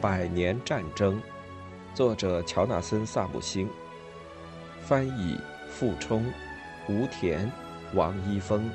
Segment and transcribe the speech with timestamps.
[0.00, 1.20] 百年战争，
[1.92, 3.68] 作者乔纳森·萨姆星，
[4.80, 5.36] 翻译
[5.68, 6.24] 傅冲、
[6.88, 7.50] 吴田、
[7.94, 8.70] 王一峰。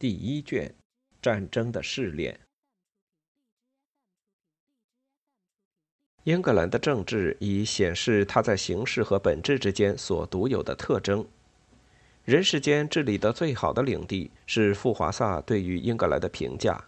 [0.00, 0.74] 第一卷：
[1.20, 2.40] 战争的试炼。
[6.24, 11.28] 英格兰的政治已显示它在形式和本质之间所独有的特征。
[12.24, 16.82] 人世间治理的最好的领地，是富华萨对于英格兰的评价。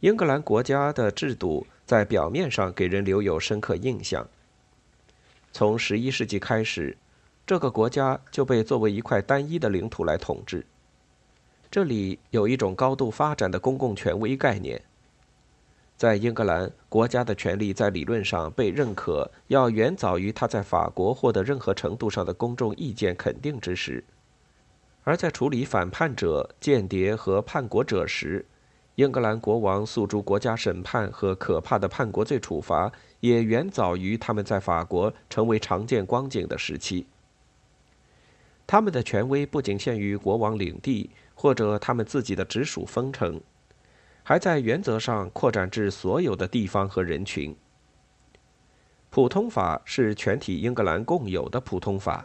[0.00, 4.26] 英格兰国家的制度在表面上给人留有深刻印象。
[5.52, 6.96] 从十一世纪开始，
[7.46, 10.64] 这个国家就被作为一块单一的领土来统治。
[11.74, 14.80] 这里有一种高度发展的公共权威概念。
[15.96, 24.04] 在英格兰，国家的权力在理论上被认可，要远早于他在法国获得任何程度上的公众意见肯定之时；
[25.02, 28.46] 而在处理反叛者、间谍和叛国者时，
[28.94, 37.04] 英格兰国王诉诸国家审判和可怕的叛国罪处罚，也远早于他们在法国成为常见光景的时期。
[38.66, 41.10] 他们的权威不仅限于国王领地。
[41.36, 43.40] 或者他们自己的直属封城，
[44.22, 47.54] 还在原则上扩展至所有的地方和人群。
[49.10, 52.24] 普通法是全体英格兰共有的普通法。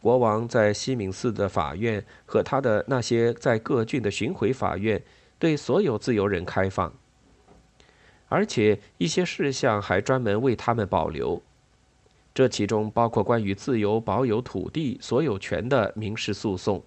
[0.00, 5.00] 国王在西敏寺的法院和他的那些在各郡的巡回法院
[5.38, 6.92] 对所有自由人开放，
[8.28, 11.40] 而且一些事项还专门为他们保留。
[12.38, 16.80] 这其中包括关于自由保有土地所有权的民事诉讼。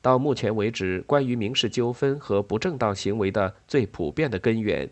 [0.00, 4.88] 到目前为止，关于民事纠纷和不正当行为的最普遍的根源，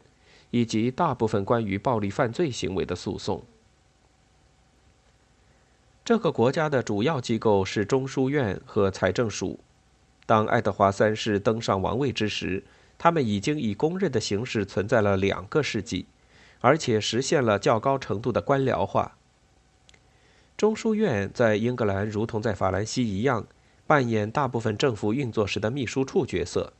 [0.50, 3.44] 以及大部分关于暴力犯罪行为的诉讼。
[6.04, 9.60] 这个国家的主要机构是中书院和财政署。
[10.26, 12.64] 当爱德华三世登上王位之时，
[12.98, 16.06] 他们已经以公认的形式存在了两个世纪，
[16.58, 19.18] 而且实现了较高程度的官僚化。
[20.60, 23.46] 中书院在英格兰如同在法兰西一样。
[23.86, 26.74] 扮演大部分政府运作时的秘书处角色，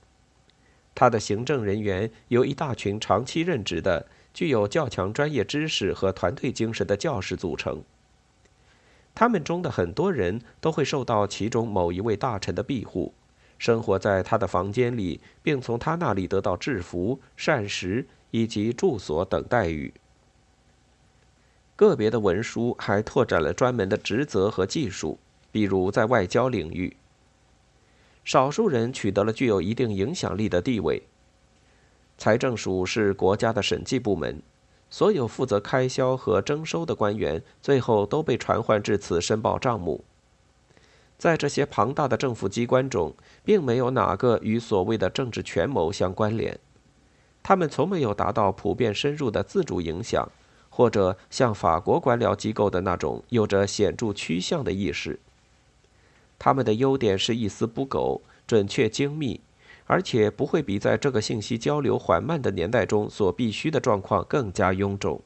[0.95, 7.83] 他的行政人员由一大群长期任职的、具有较强专业知识和团队精神的教师组成。
[9.15, 13.15] 他们中的很多人都会受到其中某一位大臣的庇护，
[13.57, 19.95] 生活在他的房间里，并从他那里得到制服、膳食以及住所等待遇。
[21.81, 25.19] 个别的文书还拓展了专门的职责和技术，
[25.51, 26.95] 比如在外交领域。
[28.23, 31.03] 少数人取得了具有一定影响力的地位。
[32.19, 34.43] 财政署是国家的审计部门，
[34.91, 40.05] 所有负责开销和征收的官员最后都被传唤至此申报账目。
[41.17, 46.61] 在这些庞大的政府机关中，并没有哪个与所谓的政治权谋相关联。
[47.43, 50.31] 他们从没有达到普遍深入的自主影响，
[50.81, 55.19] 或者像法国官僚机构的那种有着显著趋向的意识。
[56.39, 59.43] 他们的优点是一丝不苟、准确精密，
[59.85, 65.21] 而且不会比在这个信息交流缓慢的年代中所必须的状况更加臃肿。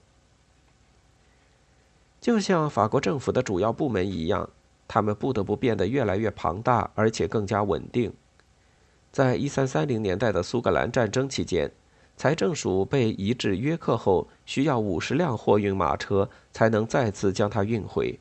[2.20, 4.50] 就像法国政府的主要部门一样，
[4.88, 8.12] 他们不得不变得越来越庞大，而且更加稳定。
[9.12, 11.70] 在一三三零年代的苏格兰战争期间，
[12.16, 18.18] 财政署被移至约克后，需要五十辆货运马车才能再次将它运回。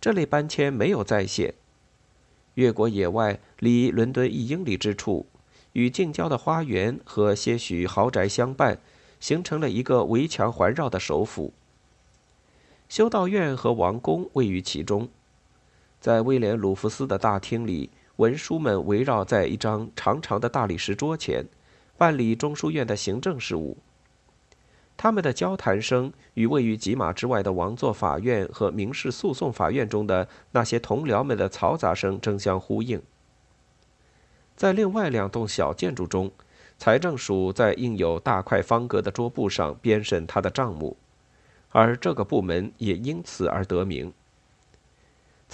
[0.00, 1.54] 这类搬迁没有再现。
[2.54, 5.26] 越国野外，离伦敦一英里之处，
[5.72, 8.78] 与近郊的花园和些许豪宅相伴，
[9.18, 11.52] 形成了一个围墙环绕的首府。
[12.88, 15.08] 修道院和王宫位于其中。
[16.00, 21.46] 在威廉·鲁弗斯的大厅里，文书们围绕在一张长长的大理石桌前，
[21.96, 23.76] 办理中书院的行政事务。
[24.96, 33.02] 他们的交谈声与位于几码之外的王座法院和民事诉讼法院中的那些同僚们的嘈杂声争相呼应。
[34.54, 36.30] 在另外两栋小建筑中，
[36.78, 40.96] 财政署在印有大块方格的桌布上编审他的账目，
[41.70, 44.12] 而这个部门也因此而得名。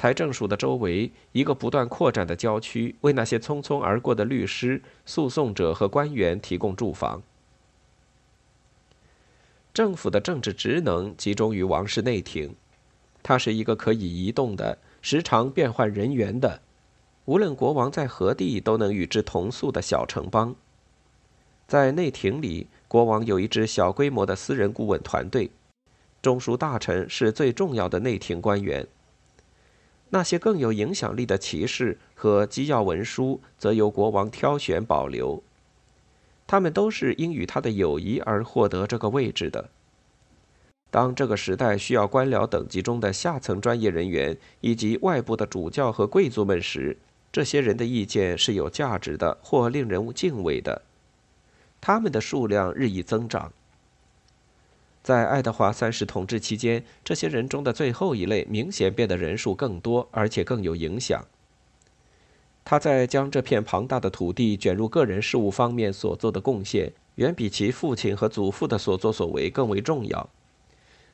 [0.00, 7.22] 财政署的周围，一个不断扩展的郊区，为那些匆匆而过的律师、诉讼者和官员提供住房。
[9.74, 12.54] 政府的政治职能集中于王室内廷，
[13.22, 16.62] 它是一个可以移动的、时常变换人员的，
[17.26, 20.56] 无论国王在何地都能与之同宿的小城邦。
[21.68, 25.50] 在内廷里，国王有一支小规模的私人顾问团队，
[26.22, 28.88] 中书大臣是最重要的内廷官员。
[30.10, 35.42] 那些更有影响力的骑士和机要文书，则由国王挑选保留。
[36.46, 39.70] 他们都是因与他的友谊而获得这个位置的。
[40.90, 46.96] 当这个时代需要官僚等级中的下层专业人员以及外部的主教和贵族们时，
[47.30, 50.82] 这些人的意见是有价值的或令人敬畏的。
[51.80, 53.52] 他们的数量日益增长。
[55.02, 61.24] 在爱德华三世统治期间，这些人中的最后一类明显变得人数更多，而且更有影响。
[62.62, 70.28] 他在将这片庞大的土地卷入个人事务方面所做的贡献，远比其父亲和祖父的所作所为更为重要。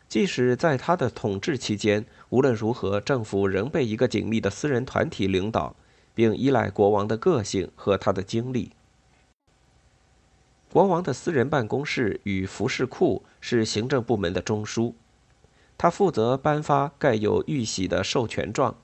[0.09, 5.75] 即使在他的统治期间，无论如何，政府仍被一个紧密的私人团体领导，
[6.15, 8.73] 并依赖国王的个性和他的经历。
[10.73, 14.95] 国王的私人办公室与服饰库是行政部门的中枢，
[15.79, 18.77] 他负责颁发盖有玉玺的授权状。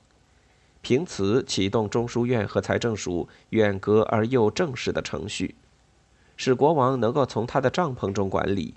[0.80, 5.54] 凭此启动中书院和财政署远隔而又正式的程序，
[6.36, 8.74] 使国王能够从他的帐篷中管理。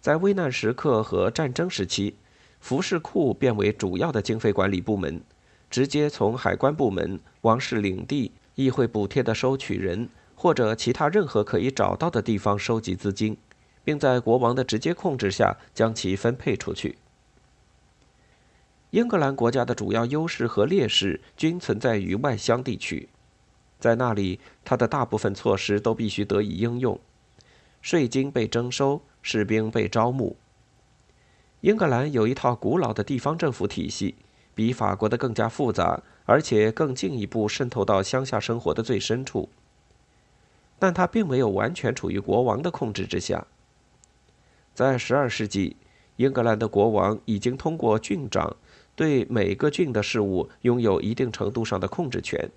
[0.00, 2.16] 在危难时刻和战争时期，
[2.60, 5.22] 服饰库变为主要的经费管理部门，
[5.68, 10.08] 直接从海关部门、王室领地、议会补贴的收取人
[10.42, 13.36] 或者其他任何可以找到的地方收集资金，
[13.84, 16.98] 并在国王的直接控制下将其分配出去。
[18.90, 23.08] 英格兰国家的主要优势和劣势均存在于外乡地区，
[23.78, 26.98] 在那里，它的大部分措施都必须得以应用。
[27.80, 30.36] 税金被征收，士兵被招募。
[31.60, 34.16] 英格兰有一套古老的地方政府体系，
[34.56, 39.48] 比法国的更加复杂，而且更进一步渗透到乡下生活的最深处。
[40.82, 43.46] 但它并没有完全处于国王的控制之下。
[44.74, 45.76] 在12世纪，
[46.16, 48.56] 英格兰的国王已经通过郡长。
[48.96, 52.50] 对每个郡的事务拥有一定程度上的控制权。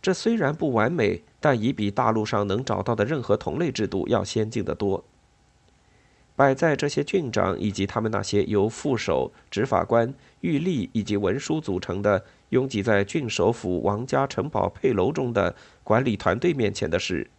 [0.00, 5.04] 这虽然不完美，但已比大陆上能找到的任何同类制度要先进得多。
[6.34, 17.30] 摆在这些郡长以及他们那些由副手、执法官、狱吏以及文书组成的拥挤在郡首府王家城堡配楼中的管理团队面前的是，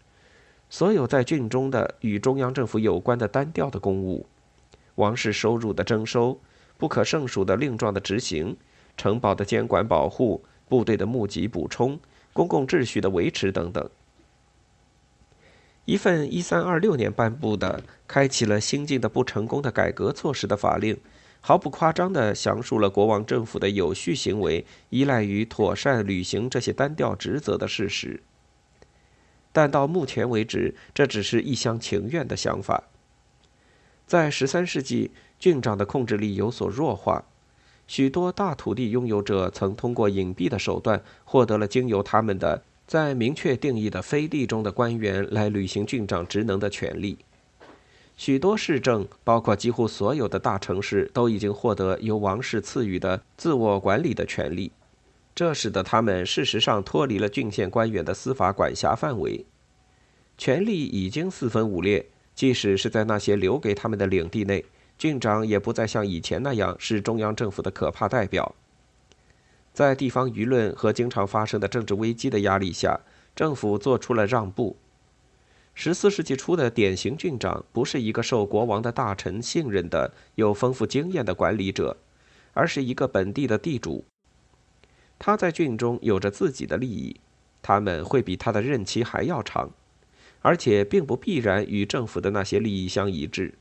[0.71, 4.25] 所有在郡中的与中央政府有关的单调的公务，
[4.95, 6.39] 王室收入的征收。
[6.75, 8.57] 不可胜数的令状的执行，
[8.97, 11.99] 城堡的监管保护，部队的募集补充，
[12.33, 13.87] 公共秩序的维持等等。
[15.85, 20.97] 一份一三二六年颁布的、开启了新晋的不成功的改革措施的法令，
[21.45, 28.23] 毫不夸张地详述了国王政府的有序行为依赖于妥善履行这些单调职责的事实。
[29.51, 32.85] 但到目前为止，这只是一厢情愿的想法。
[34.07, 35.11] 在十三世纪。
[35.39, 37.25] 郡长的控制力有所弱化，
[37.85, 47.17] 许多大土地拥有者曾通过隐蔽的手段获得了经由他们的在明确定义的非地中的官员来履行郡长职能的权利。
[48.15, 54.71] 许多市政，包括几乎所有的大城市，都已经获得由王室赐予的自我管理的权利，
[55.33, 59.45] 这使得他们事实上脱离了郡县官员的司法管辖范围。
[60.37, 64.65] 权力已经四分五裂，即使是在那些留给他们的领地内。
[64.97, 68.55] 郡长也不再像以前那样是中央政府的可怕代表。
[69.73, 72.99] 在地方舆论和经常发生的政治危机的压力下，
[73.35, 74.77] 政府做出了让步。
[75.75, 81.97] 十四世纪初的典型郡长不是一个受国王的大臣信任的、有丰富经验的管理者，
[82.53, 84.05] 而是一个本地的地主。
[85.17, 87.19] 他在郡中有着自己的利益，
[87.61, 89.71] 他们会比他的任期还要长，
[90.41, 93.55] 而且并不必然与政府的那些利益相一致。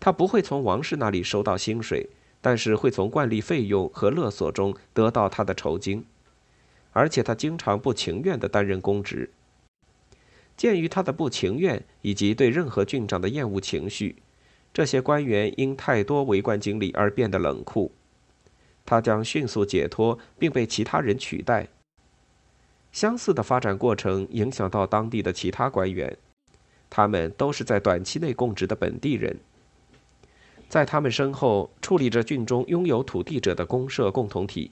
[0.00, 2.10] 他不会从王室那里收到薪水，
[2.40, 6.04] 但是会从惯例费用和勒索中得到他的酬金。
[6.92, 9.30] 而且他经常不情愿地担任公职。
[10.56, 14.16] 鉴于他的不情愿以及对任何郡长的厌恶情绪，
[14.72, 17.92] 这些官员因太多为官经历而变得冷酷。
[18.84, 21.68] 他将迅速解脱，并被其他人取代。
[22.92, 26.16] 相似的发展过程影响到当地的其他官员，
[26.88, 29.38] 他们都是在短期内供职的本地人。
[30.68, 34.70] 在他们身后，处理着郡中拥有土地者的公社共同体。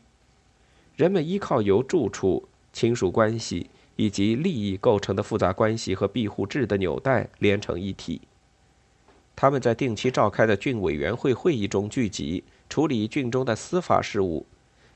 [0.97, 8.23] 人们依靠由住处、亲属关系以及利益构成的复杂关系和庇护制的纽带连成一体。
[9.37, 14.47] 他们在定期召开的郡委员会会议中聚集，处理郡中的司法事务，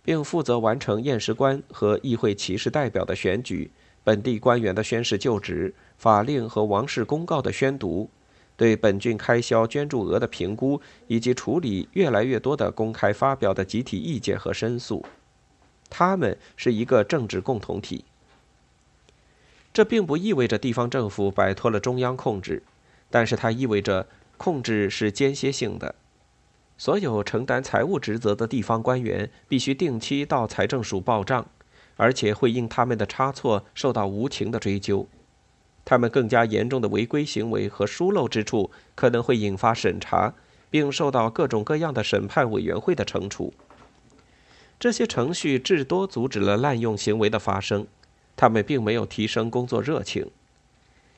[0.02, 3.70] 并负责完成验尸官和议会骑士代表的选举、
[4.04, 8.08] 本地官员的宣誓就职、法令和王室公告的宣读、
[8.56, 15.04] 对本郡开销捐助额的评估，以及处理越来越多的公开发表的集体意见和申诉。
[15.90, 18.04] 他们是一个政治共同体。
[19.78, 22.64] 这并不意味着地方政府摆脱了中央控制，
[23.10, 25.94] 但是它意味着控制是间歇性的。
[26.76, 31.46] 所有承担财务职责的地方官员必须定期到财政署报账，
[31.94, 35.06] 而且会因他们的差错受到无情的追究。
[35.84, 40.34] 他们更加严重的违规行为和疏漏之处可能会引发审查，
[40.68, 43.54] 并受到各种各样的审判委员会的惩处。
[44.80, 47.86] 这些程序至多阻止了滥用行为的发生，
[48.38, 50.30] 他们并没有提升工作热情。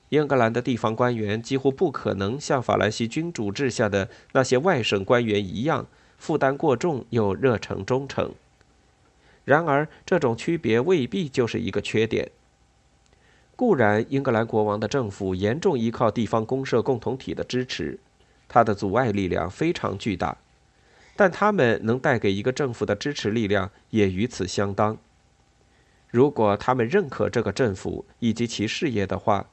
[0.09, 5.87] 英格兰的地方官员几乎不可能像法兰西君主制下的那些外省官员一样
[6.19, 8.33] 负担过重又热诚忠诚。
[9.45, 12.31] 然而，这种区别未必就是一个缺点。
[13.55, 17.99] 固然，英格兰国王的政府严重依靠地方公社共同体的支持，
[18.49, 20.39] 他的阻碍力量非常巨大。
[21.15, 24.97] 但他们能带给一个政府的支持力量也与此相当。
[26.11, 29.47] 如果他们认可这个政府以及其事业的话，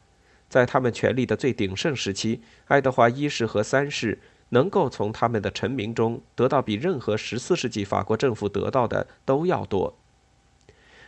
[0.50, 4.18] 在他们权力的最鼎盛时期，爱德华一世和三世
[4.50, 9.96] 能够从他们的臣民中得到比任何十四世纪法国政府得到的都要多。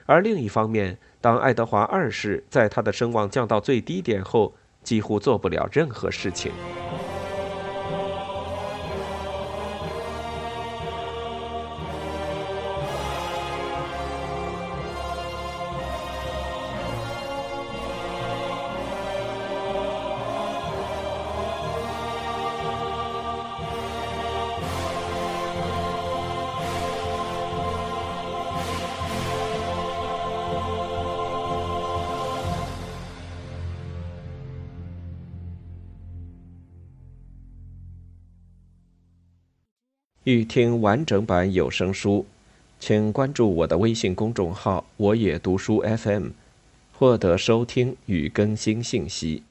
[0.06, 4.54] 而另一方面，当爱德华二世在他的声望降到最低点后，
[4.84, 6.52] 几乎做不了任何事情。
[40.32, 42.24] 欲听完整版有声书，
[42.80, 46.28] 请关注我的微信公众号“我也读书 FM”，
[46.94, 49.42] 获得收听与更新信息。